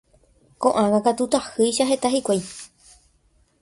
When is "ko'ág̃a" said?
0.65-0.99